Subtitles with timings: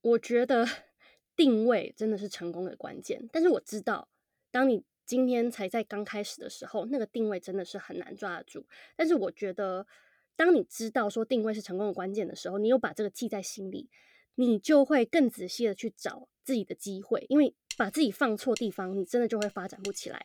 [0.00, 0.64] 我觉得
[1.34, 3.28] 定位真的是成功的关键。
[3.32, 4.08] 但是我知道，
[4.50, 8.64] 当你今天才在刚开始的时候，那个定位真的是很难抓得住。
[8.96, 9.86] 但是我觉得，
[10.36, 13.90] 当你知道说定位是成功的关键的时候，你有把这个记在心里，
[14.36, 17.26] 你就会更仔细的去找自己的机会。
[17.28, 20.22] 因为把自己放错地方，你真的就会发展不起来。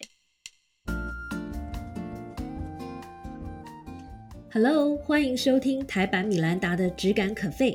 [4.51, 7.71] Hello，欢迎收听台版米兰达的《只感可废》，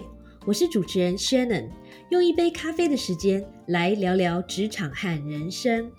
[0.47, 1.69] 我是主持人 Shannon，
[2.11, 5.91] 用一杯咖啡的时间来聊聊职场和人生。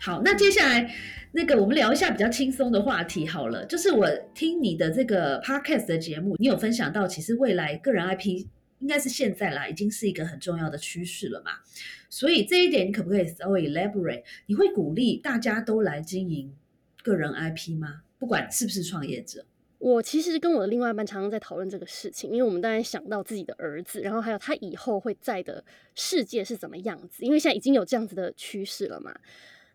[0.00, 0.92] 好，那接下来
[1.30, 8.46] 那个我们聊一下比较轻松的话题好了，就是我听你的这个 Podcast 的节目，你有分享到，其实未来个人 IP
[8.80, 11.52] 应该是现在啦，已经是一个很重要的趋势了嘛。
[12.08, 14.24] 所以这一点你可不可以稍微 elaborate？
[14.46, 16.52] 你会鼓励大家都来经营
[17.04, 18.00] 个人 IP 吗？
[18.18, 19.46] 不管是不是创业者？
[19.80, 29.18] 我其实跟我的另外一半常常在讨论这个事情，因为我们当然想到自己的儿子，然后还有他以后会在的世界是怎么样子，因为现在已经有这样子的趋势了嘛。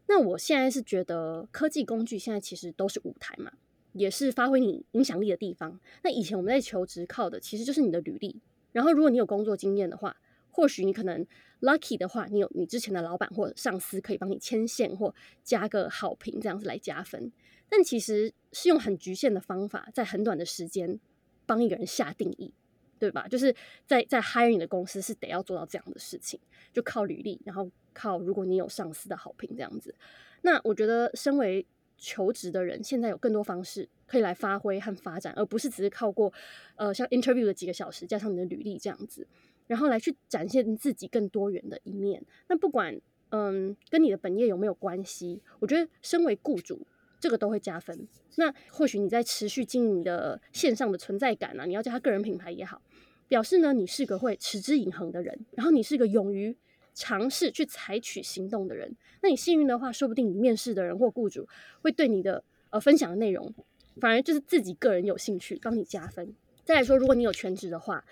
[0.08, 3.52] 那我现在是觉得科技工具现在其实都是舞台嘛，
[3.94, 5.80] 也是发挥你影响力的地方。
[6.04, 8.40] 那以前我们在求职靠的其实就是你的履历，
[8.74, 10.16] 然后如果你有工作经验的话，
[10.52, 11.26] 或许你可能
[11.62, 17.32] lucky 的话，你有你之前的老板或上司可以帮你牵线或加个好评，这样子来加分。
[17.76, 20.98] 但其实是用很局限的方法，在很短的时间
[21.46, 22.54] 帮一个人下定义，
[22.98, 23.28] 对吧？
[23.28, 23.54] 就是
[23.86, 26.40] 在在 hiring 的公司是得要做到这样的事情，
[26.72, 29.94] 就靠履历，然后靠如果你有上司的好评这样子。
[30.44, 31.66] 那我觉得，身为
[31.98, 36.32] 求职的人，现在有更多方式可以来发挥和发展，而不是只是靠过
[36.78, 39.28] 呃像 interview 的几个小时加上你的履历这样子，
[39.68, 42.24] 然后来去展现自己更多元的一面。
[42.48, 42.98] 那不管
[43.32, 46.88] 嗯跟你的本业有没有关系，我觉得身为雇主。
[47.26, 48.08] 这个都会加分。
[48.36, 52.80] 那或许你在持续经营的线上的存在感啊，你要叫他个人品牌也好，
[53.28, 56.56] 表示呢你是个会持之以恒的人，然后你是个勇于
[56.94, 58.96] 尝试去采取行动的人。
[59.24, 61.50] 那你幸运的话，说不定你面试的人或雇主
[61.82, 63.52] 会对你的呃分享的内容，
[64.00, 66.36] 反而就是自己个人有兴趣，帮你加分。
[66.64, 68.06] 再来说，如果你有全职的话，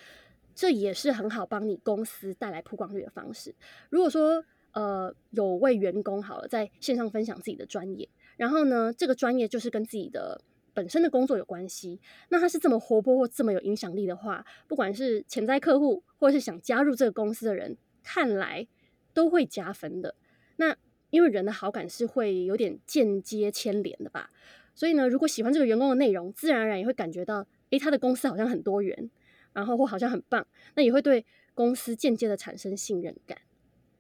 [0.55, 3.53] 这也是很好帮你公司带来曝光率的方式。
[3.91, 8.09] 如果说呃有位员工好了，在线上分享自己的专业。
[8.37, 10.41] 然后呢，这个专业就是跟自己的
[10.73, 11.99] 本身的工作有关系。
[12.29, 18.67] 那他是这么活泼或这么有影响力的话，不管是潜在客户或者是想加入这个公司的人，看来
[19.13, 20.15] 都会加分的。
[20.55, 20.75] 那
[21.11, 24.31] 因为人的好感是会有点间接牵连的吧，
[24.73, 29.09] 所以呢，如果喜欢这个员工的内容，自然而然也会感觉到，诶，他的公司好像很多元，
[29.53, 30.45] 然后或好像很棒，
[30.75, 31.23] 那也会对
[31.53, 33.37] 公司间接的产生信任感。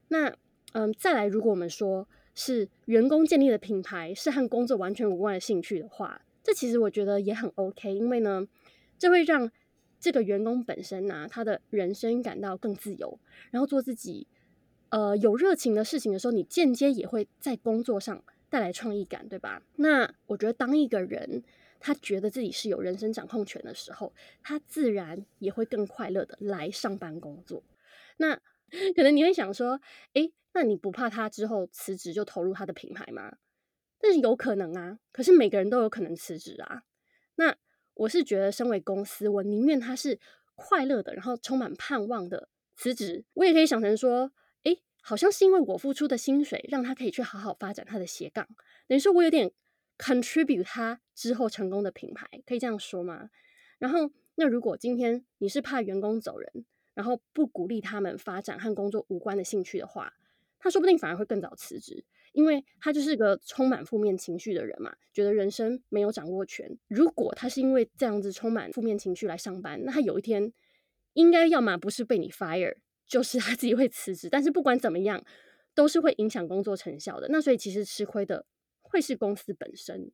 [0.07, 0.35] 那
[0.71, 2.07] 嗯，再来，如果我们说。
[2.35, 8.47] 是员工建立的品牌，是和工作完全无关的兴趣的话，这其实我觉得也很 OK，因为呢，
[8.97, 9.51] 这会让
[9.99, 13.19] 这个员工本身呢，他的人生感到更自由，
[13.51, 14.27] 然后做自己
[14.89, 19.61] 呃有热情的事情的时候，你间接也会在工作上带来创意感，对吧？
[19.75, 21.43] 那我觉得当一个人
[21.79, 24.11] 他觉得自己是有人生掌控权的时候，
[24.41, 27.63] 他自然也会更快乐的来上班工作。
[28.17, 28.35] 那
[28.95, 29.79] 可能你会想说，
[30.13, 30.31] 诶。
[30.53, 33.37] 那你不怕他之后辞职就投入他的品牌吗？
[33.99, 36.83] 但是有可能啊，可是每个人都有可能辞职啊。
[37.35, 37.55] 那
[37.95, 40.19] 我是觉得，身为公司，我宁愿他是
[40.55, 43.25] 快乐的，然后充满盼望的辞职。
[43.33, 44.31] 我也可以想成说，
[44.63, 48.47] 诶，好像是因为我付出的薪水，让他可以去好好发展他的斜杠，
[48.87, 49.51] 等于说我有点
[49.97, 53.29] contribute 他之后成功的品牌，可以这样说吗？
[53.79, 60.13] 然后，那如果今天你是怕员工走人，然后不鼓励他们发展和工作无关的兴趣的话，
[60.63, 66.77] 他说不定反而会更早辞职，因为他就是个充满负面情绪的人嘛，觉得人生没有掌握权。
[66.87, 70.53] 如果他是因为这样子充满负面情绪来上班，那他有一天
[71.15, 74.29] 应该要么不是被你 fire， 就是他自己会辞职。
[74.29, 75.21] 但是不管怎么样，
[75.75, 77.27] 都是会影响工作成效的。
[77.27, 78.45] 那所以其实吃亏的
[78.81, 80.09] 会是公司本身。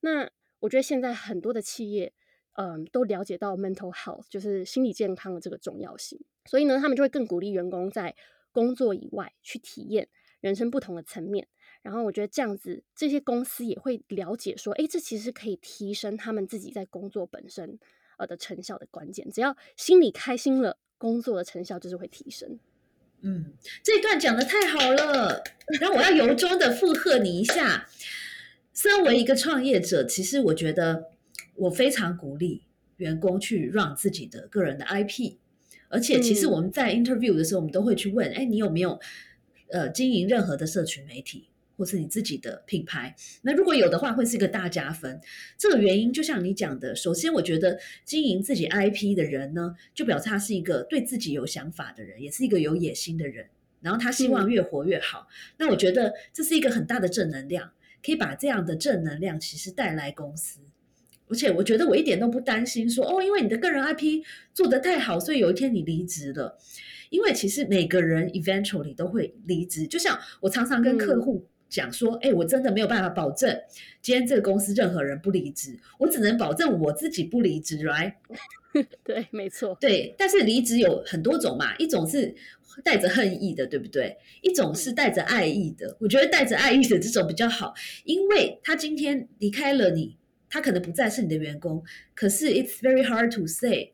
[0.00, 0.30] 那
[0.60, 2.14] 我觉得现在很多的企业，
[2.54, 8.16] 嗯，都了解到 mental health 就是心理健康的这个重要性，所以呢，他们就会更鼓励员工在。
[8.52, 10.08] 工作以外去体验
[10.40, 11.46] 人生不同的层面，
[11.82, 17.78] 然后我觉得这样子，这些公司也会了解说，哎，这其实可以提升他们自己在工作本身
[18.18, 19.30] 呃的成效的关键。
[19.30, 22.58] 只要心里开心了，工作的成效就是会提升。
[23.22, 23.52] 嗯，
[23.82, 25.42] 这段讲的太好了，
[25.78, 27.88] 然后我要由衷的附和你一下。
[28.72, 31.10] 身为一个创业者，其实我觉得
[31.54, 32.62] 我非常鼓励
[32.96, 35.36] 员工去让自己的个人的 IP。
[35.92, 38.98] 而且，其实我们在 interview 的时候，我们都会去问：哎，你有没有
[39.70, 43.14] 呃经营任何的社群媒体，或是你自己的品牌。
[43.42, 45.20] 那如果有的话，会是一个大加分。
[45.58, 53.46] 这个原因就像你讲的，首先我觉得经营自己 IP 的人呢，就表示他是一个对自己有想法的人，也是一个有野心的人。
[53.80, 55.26] 然后他希望越活越好。
[55.56, 57.72] 那我觉得这是一个很大的正能量，
[58.04, 60.60] 可以把这样的正能量其实带来公司。
[61.30, 64.22] 而且我觉得我一点都不担心说哦，因为你的个人 IP
[64.52, 66.58] 做得太好，所以有一天你离职了。
[67.08, 73.52] 因为其实每个人 eventually 都会离职，就像我常常跟客户讲说，哎，我真的没有办法保证
[74.00, 78.12] 今天这个公司任何人不离职，我只能保证我自己不离职，right？
[79.02, 79.76] 对，没错。
[79.80, 82.32] 对，但是离职有很多种嘛，一种是
[82.84, 84.16] 带着恨意的，对不对？
[84.40, 85.96] 一种是带着爱意的。
[85.98, 87.74] 我觉得带着爱意的这种比较好，
[88.04, 90.16] 因为他今天离开了你。
[90.50, 91.82] 他可能不再是你的员工，
[92.14, 93.92] 可是 it's very hard to say，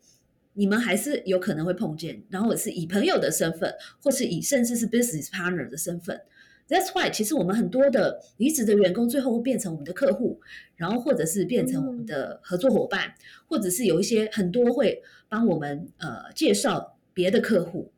[0.55, 3.73] 你们还是有可能会碰见，然后是以朋友的身份，
[4.03, 6.21] 或是以甚至是 business partner 的身份。
[6.69, 10.41] That's why，其实我们很多的离职的员工最后会变成我们的客户，
[10.75, 13.15] 然后或者是变成我们的合作伙伴，
[13.47, 17.93] 或者是有一些很多会帮我们呃介绍别的客户。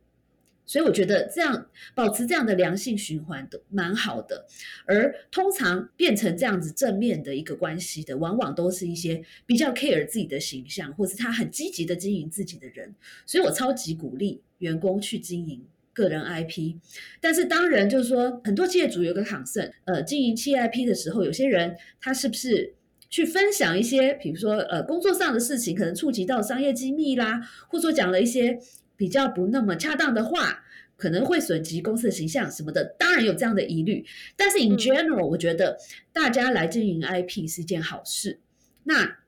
[0.69, 4.47] 所以我觉得这样保持这样的良性循环的蛮好的，
[4.85, 12.95] 而通常变成这样子正面的一个关系的，往往都是一些比较 care 自己的形象，或是他很积极的经营自己的人。
[13.25, 16.75] 所以我超级鼓励员工去经营个人 IP。
[17.19, 22.75] 但是当然就是说，很多企业主有个 concern，呃，经营企业 IP 的时候，有些人他是不是
[23.09, 28.61] 去分享一些，比如说呃工作上的事情，可能触及到商业机密啦，或者说讲了一些。
[28.99, 30.65] 比较不那么恰当的话，
[30.97, 34.05] 可能会损及公司的形象什么的，当然有这样的疑虑。
[34.37, 35.79] 但是 in general，我觉得
[36.13, 38.41] 大家来经营 IP 是一件好事。
[38.83, 39.19] 那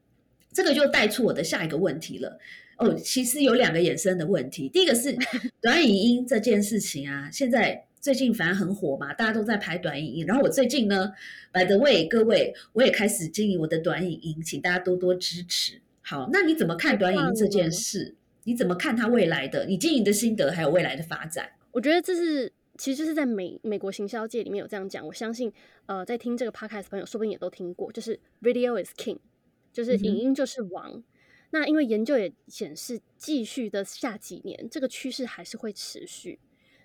[0.52, 2.38] 这个就带出我的下一个问题了。
[2.78, 4.69] 哦，其实有两个衍生的问题。
[4.69, 5.17] 第一个是
[5.62, 10.26] 短影音这件事情啊，现在最近反而很火嘛，大家都在拍短影音。
[10.26, 11.12] 然后我最近呢
[11.52, 15.81] ，by the way，各位，我也开始经营我的短影音，请大家多多支持。
[16.00, 18.16] 好，那你怎么看短影音这件事？
[18.44, 19.66] 你怎么看它未来的？
[19.66, 21.52] 你经营的心得还有未来的发展？
[21.72, 25.06] 我觉得这是，其实就是在美美国行销界里面有这样讲。
[25.06, 25.52] 我相信，
[25.87, 29.19] 呃，在听这个 podcast 朋友，说不定也都听过，就是 video is king，
[29.72, 31.02] 就是影音就是王。
[31.50, 36.38] 那因为研究也显示，继续的下几年，这个趋势还是会持续。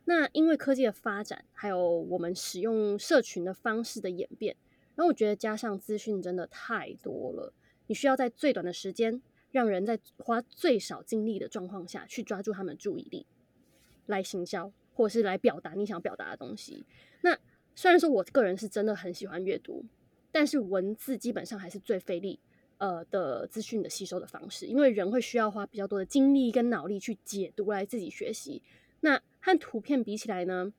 [0.05, 4.55] 那因为科技的发展，还有我们使用社群的方式的演变，
[4.95, 7.53] 然后我觉得加上资讯真的太多了，
[7.87, 9.21] 你需要在最短的时间。
[9.55, 13.25] 让人在花最少精力的状况下去抓住他们注意力，
[14.05, 16.85] 来行销或者是来表达你想表达的东西。
[17.21, 17.39] 那
[17.73, 19.85] 虽然说我个人是真的很喜欢阅读，
[20.29, 22.37] 但是文字基本上还是最费力
[22.79, 28.61] 呃的资讯的吸收的方式，因为人会需要花比较多的精力跟脑力去解读来自己学习。
[28.99, 30.73] 那和图片比起来呢，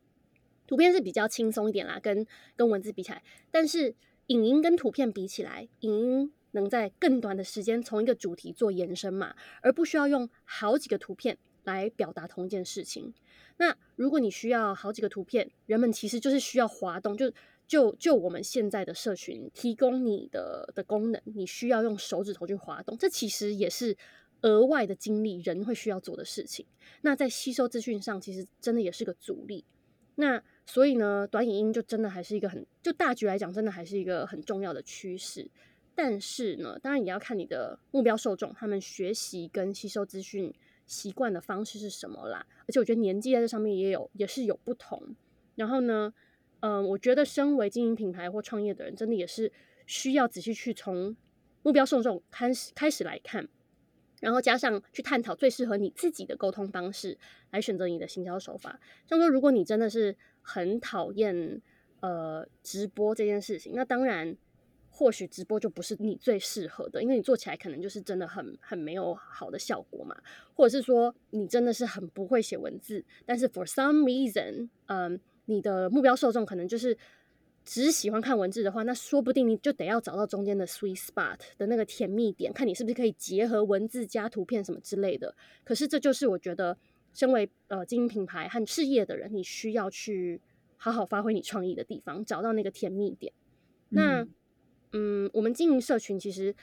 [0.66, 3.94] 图片是比较轻松一点啦，跟跟文字比起来，但是
[4.26, 6.32] 影音跟图片比起来，影音。
[6.56, 13.14] 能在更短的时间从一个主题做延伸嘛，而不需要用好几个图片来表达同一件事情。
[13.58, 17.32] 那如果你需要好几个图片，人们其实就是需要滑动，就
[17.66, 23.96] 就就我们现在的社群提供你的的功能，你需要用手指头去滑动，这其实也是
[24.42, 26.66] 额外的精力，人会需要做的事情。
[27.00, 29.64] 那在吸收资讯上，其实真的也是个阻力。
[30.16, 35.50] 那所以呢，短影音就真的还是一个很，就大局来讲，真的还是一个很重要的趋势。
[35.98, 40.52] 但是呢，当然也要看你的目标受众，他们学习跟吸收资讯
[40.86, 42.46] 习惯的方式是什么啦。
[42.68, 45.16] 而且我觉得年纪在这上面也有也是有不同。
[45.54, 46.12] 然后呢，
[46.60, 49.50] 嗯，我觉得身为经营品牌或创业的人，真的也是
[49.86, 51.16] 需要仔细去从
[51.62, 53.48] 目标受众开始开始来看，
[54.20, 57.16] 然后加上去探讨最适合你自己的沟通方式，
[57.52, 58.78] 来选择你的行销手法。
[59.08, 61.62] 像说，如果你真的是很讨厌
[62.00, 64.36] 呃直播这件事情，那当然。
[64.96, 70.16] 或许直播就不是你最适合的，因为你做起来可能就是真的很很没有好的效果嘛。
[70.54, 76.96] 或者是说你真的是很不会写文字，但是 for some reason，嗯，你的目标受众可能就是
[77.62, 85.34] 只喜欢看文字的话，那说不定你就得要找到中间的 sweet spot 的那个甜蜜点，看你是不是可以结合文字加图片什么之类的。
[85.62, 86.74] 可是这就是我觉得，
[87.12, 90.40] 身为呃经营品牌和事业的人，你需要去
[90.78, 93.30] 好好发挥你创意的地方，找到那个甜蜜点。
[93.90, 94.26] 那，
[94.92, 96.54] 嗯我们经营社群其实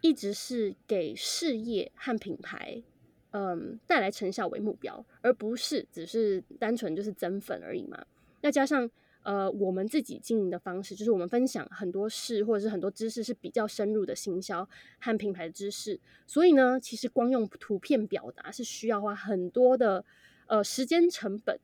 [0.00, 2.82] 一直是给事业和品牌，
[3.30, 8.04] 嗯，带来成效为目标，而不是只是单纯就是增粉而已嘛。
[8.42, 8.88] 那加上
[9.22, 14.68] 呃，我们自己经营的方式，就是我们分享很多事或者是很多知识是比较深入的行销
[15.00, 20.04] 和品牌的知识，所以呢，其实光用图片表达是需要花很多的
[20.46, 21.58] 呃时间成本。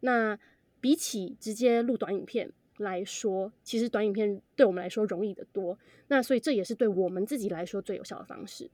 [0.00, 0.38] 那
[0.80, 2.52] 比起直接录短影片。
[2.78, 5.78] 来说，其实短影片对我们来说容易得多。
[6.08, 8.70] 那所以这也是对我们自己来说最有效的方式。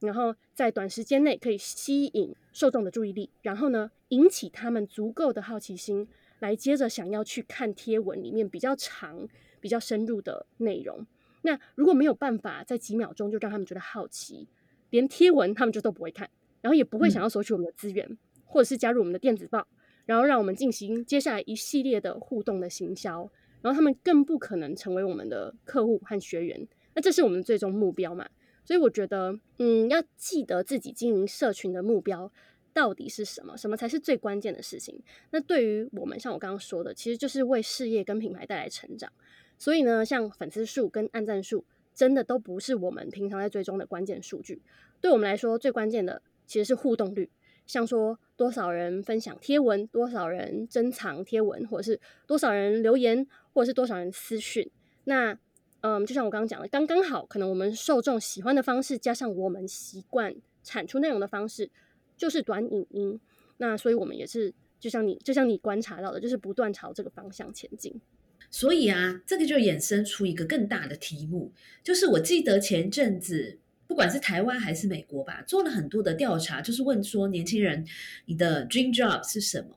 [0.00, 6.08] 然后在短时间内可以吸引受众的注意力，然后呢，引起他们足够的好奇心，
[6.40, 9.28] 来接着想要去看贴文里面比较长、
[9.60, 11.06] 比较深入的内容。
[11.42, 14.48] 那如果没有办法在几秒钟就让他们觉得好奇，
[14.90, 16.28] 连贴文他们就都不会看，
[16.60, 19.68] 然后也不会想要索取我们的资源，或者是加入我们的电子报，
[20.04, 23.30] 然后让我们进行接下来一系列的互动的行销，
[23.62, 26.66] 然后他们更不可能成为我们的客户和学员。
[26.94, 28.28] 那这是我们最终目标嘛？
[28.64, 32.30] 所以我觉得，嗯，要记得自己经营社群的目标
[32.72, 35.02] 到底是什么，什么才是最关键的事情。
[35.30, 39.10] 那对于我们，像我刚刚说的，其实就是为事业跟品牌带来成长。
[39.58, 41.64] 所以呢，像粉丝数跟按赞数，
[41.94, 44.62] 真的都不是我们平常在追踪的关键数据。
[45.00, 47.28] 对我们来说，最关键的其实是互动率，
[47.66, 54.70] 像说多少人分享贴文，多少人珍藏贴文，或者是多少人留言，或者是多少人私讯。
[55.04, 55.38] 那
[55.80, 61.68] 嗯，就像我刚刚讲的，刚刚好，可能我们受众喜欢的方式，加上我们习惯产出内容的方式，
[62.16, 63.18] 就是短影音。
[63.56, 68.00] 那所以，我们也是，就像你，就像你观察到的，就是不断朝这个方向前进。
[68.48, 71.52] 所以啊，这个就衍生出一个更大的题目，
[71.82, 77.86] 就是我记得前阵子，不管是台湾还是美国吧，做了很多的调查，就是问说年轻人，
[78.26, 79.76] 你的 dream job 是什么？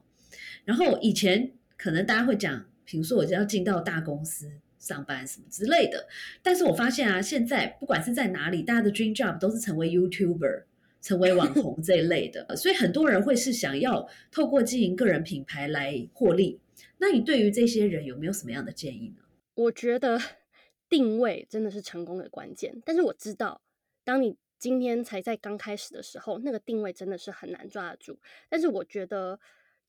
[0.64, 4.52] 然后以前可能大家会讲，比如说我就要进到大公司。
[4.78, 6.08] 上班什么之类的，
[6.44, 10.66] 但是我发现啊，现在不管是在哪里，大家的 dream job 都是成为 YouTuber、
[11.02, 16.60] 成为网红这一类的， 所以很多人会是想要透过经营个人品牌来获利。
[17.00, 19.24] 那你对于这些人有没有什么样的建议呢？
[19.56, 20.22] 我觉得
[20.88, 23.60] 定位真的是成功的关键，但是我知道，
[24.06, 28.18] 当你今天才在刚开始的时候，那个定位真的是很难抓得住。
[28.48, 29.38] 但是我觉得，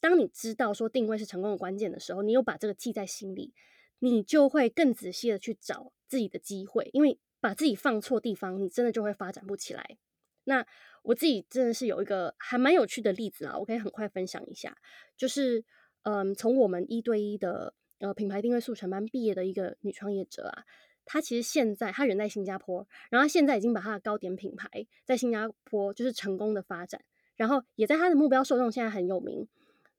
[0.01, 3.55] 当你知道说定位是成功的关键的时候，你有把这个记在心里。
[3.99, 9.97] 你就会更仔细的去找自己的机会，因为把自己放错地方，你真的就会发展不起来。
[10.45, 10.67] 那
[11.03, 14.77] 我自己真的是有一个还蛮有趣的例子啊，我可以很快分享一下，
[15.17, 15.65] 就是
[16.03, 20.65] 嗯，从我们一对一的呃品牌定位速成班毕业的一个女创业者啊，
[21.07, 24.69] 他其实现在他人在新加坡，然后现在已经把他的糕点品牌
[25.07, 27.03] 在新加坡就是成功的发展，
[27.37, 29.49] 然后也在他的目标受众现在很有名。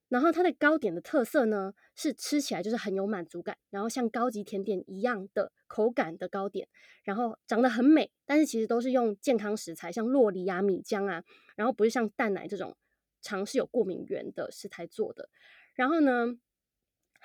[0.10, 6.66] 然后它的糕点的特色呢，是吃起来就是很有满足感，然后像高级甜点一样的口感的糕点，
[7.04, 11.26] 然后长得很美，但是其实都是用健康食材，像洛梨啊、米浆啊，
[11.58, 12.78] 然后不是像蛋奶这种
[13.22, 15.28] 尝试有过敏源的食材做的。
[15.74, 16.38] 然后呢，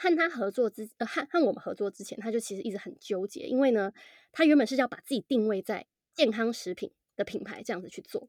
[0.02, 3.92] 和他合作之呃和和我们合作之前，他就其实一直很纠结，因为呢，
[4.32, 8.28] 他原本是要把自己定位在健康食品的品牌这样子去做，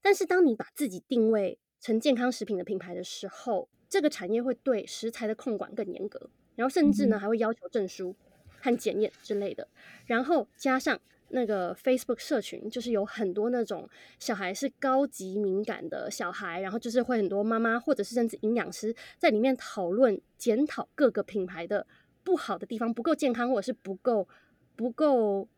[0.00, 8.16] 但是当你把自己定位成健康食品的品牌的时候，这个产业会对食材的控管更严格，然后甚至呢还会要求证书
[8.62, 9.68] 和检验之类的。
[10.06, 13.88] 然后加上那个 Facebook 社群，就是有很多那种
[14.18, 21.86] 小孩是高级敏感的小孩，然后就是会很多妈妈或者是甚至营养师在里面讨论检讨各个品牌的
[22.22, 24.28] 不好的地方，不够健康或者是不够
[24.76, 25.48] 不够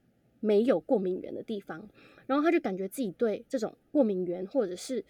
[0.40, 1.88] 没有过敏源的地方。
[2.26, 5.04] 然后他就感觉自己对这种过敏源或者是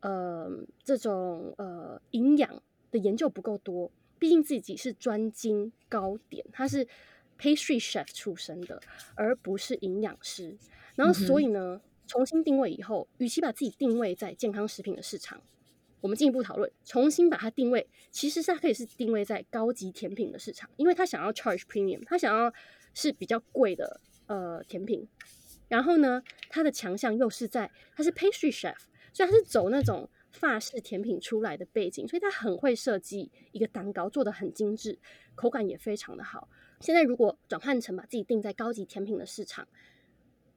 [0.00, 0.50] 呃，
[0.84, 6.86] 这种呃营养的研究不够多，毕竟自己是专精糕点，他是
[7.38, 8.80] pastry chef 出身的，
[9.14, 10.56] 而不是营养师。
[10.96, 15.40] 然后所以呢，重新定位以后，与其把自己定位在健康食品的市场，
[16.00, 22.52] 我们进一步讨论，重新把它定位，其实是它可以是定位在高级甜品的市场，因为他想要 charge premium，他想要
[22.92, 25.08] 是比较贵的呃甜品。
[25.68, 28.76] 然后呢，他的强项又是在他是 pastry chef。
[29.10, 34.96] 所以他是走那种法式甜品出来的背景，所以他很会设计一个蛋糕，做的很精致，
[35.34, 36.48] 口感也非常的好。
[36.80, 39.66] 现在如果转换成把自己定在高级甜品的市场，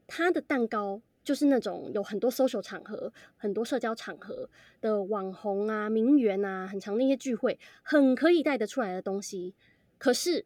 [0.07, 4.49] 它的蛋糕就是那种有很多 social 场合、很多社交场合
[4.79, 9.55] 的网红啊、名媛啊，很常那些聚会，很可以带得出来的东西。
[9.97, 10.45] 可是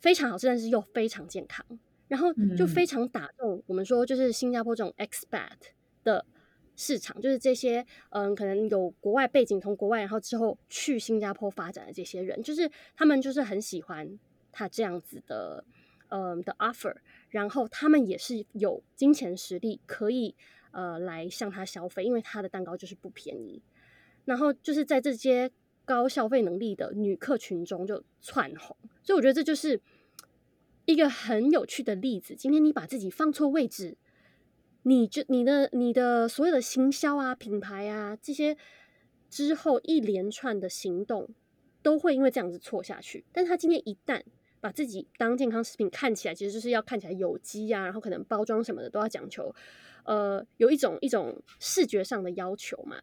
[0.00, 1.64] 非常好吃，但是又非常健康，
[2.08, 5.50] 然后就非常打动我们说，就是新加坡这种 expat
[6.02, 6.24] 的。
[6.78, 14.06] 市场就是这些，嗯，可能有国外背景，从国外然后之后去新加坡发展的这些人，就是他们就是很喜欢
[14.56, 15.64] 他这样子的，
[16.08, 16.96] 嗯的 offer，
[17.28, 20.34] 然后他们也是有金钱实力可以
[20.70, 23.62] 呃来向他消费，因为他的蛋糕就是不便宜，
[24.24, 25.50] 然后就是在这些
[25.84, 29.80] 高消费能力的女客群中就窜红，所以我觉得这就是
[30.86, 32.34] 一个很有趣的例子。
[32.34, 33.98] 今天你把自己放错位置。
[34.88, 38.56] 你就你的你的所有的行销啊、品牌啊这些
[39.28, 41.28] 之后一连串的行动，
[41.82, 43.24] 都会因为这样子错下去。
[43.32, 44.22] 但是他今天一旦
[44.60, 49.54] 把自己当健康食品看起来，其实就是要看起来有机啊，然后可能包装什么的都要讲求，
[50.04, 53.00] 呃，有一种一种视觉上的要求嘛，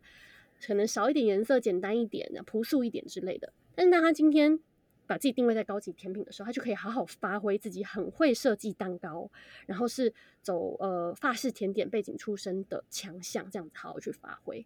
[0.66, 3.54] 可能少一点颜色，简单一点，朴素一点之类的。
[3.76, 4.60] 但是当他今天
[5.06, 9.30] 把自己定位在高级甜品的时候，他就可以好好发挥自己很会设计蛋糕，
[9.66, 14.66] 然后是走呃法式甜点背景出身的强项，这样子好好去发挥。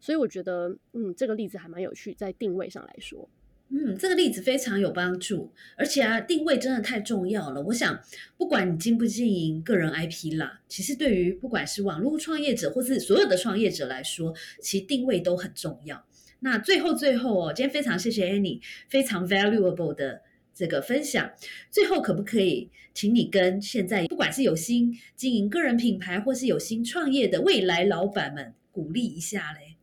[0.00, 3.28] 所以我觉得，嗯，这个例子还蛮有趣，在定位上来说。
[3.70, 7.60] 嗯，这个例子非常有帮助，而且啊，定位真的太重要了。
[7.62, 7.98] 我想，
[8.36, 16.04] 不管你经不经营个人 IP 啦，其实对于不管是网络创业者或是所有的创业者来说，其实定位都很重要。
[16.40, 20.20] 那最后最后哦，今天非常谢谢 Annie 非常 valuable 的
[20.54, 21.32] 这个分享。
[21.70, 29.76] 最后可不可以请你跟现在不管是有心经营个人品牌或是有心创业的未来老板们鼓励一下嘞？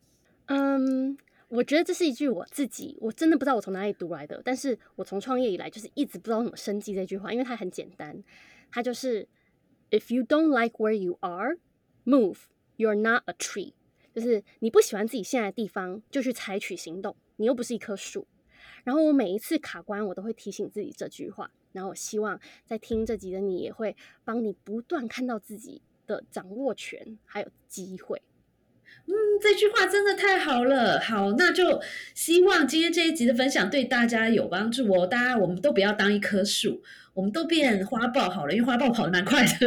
[0.46, 1.18] 嗯。
[1.52, 8.24] 我觉得这是一句我自己我真的不知道我从哪里读来的，但是我从创业以来就是一直不知道怎么生记这句话，因为它很简单，
[8.70, 9.28] 它就是
[9.90, 11.58] If you don't like where you are,
[12.06, 12.38] move.
[12.78, 13.74] You're not a tree.
[14.14, 17.14] 就是你不喜欢自己现在的地方，就去采取行动。
[17.36, 18.26] 你又不是一棵树。
[18.84, 21.52] 然后我每一次卡关，我都会提醒自己这句话。
[21.72, 23.94] 然后我希望在听这集的你，也会
[24.24, 28.22] 帮你不断看到自己的掌握权还有机会。
[29.06, 31.00] 嗯，这句话真的太好了。
[31.00, 31.80] 好，那就
[32.14, 35.06] 希望今天这一集的分享对大家有帮助哦。
[35.06, 36.82] 大家，我们都不要当一棵树，
[37.14, 39.50] 我们都变花豹好了，因为花豹跑得蛮快的。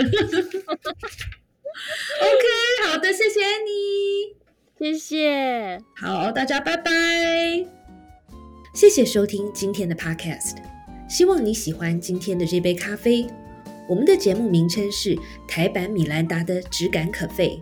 [2.21, 2.45] OK，
[2.87, 4.35] 好的，谢谢你，
[4.79, 5.77] 谢谢。
[5.97, 7.65] 好，大家拜拜。
[8.73, 10.55] 谢谢收听今天的 Podcast，
[11.09, 13.27] 希望你喜欢今天的这杯咖啡。
[13.87, 15.17] 我们的节目名称是
[15.47, 17.61] 台版米兰达的质感可废。